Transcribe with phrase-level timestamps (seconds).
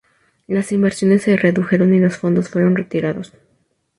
[0.47, 3.33] Las inversiones se redujeron y los fondos fueron retirados.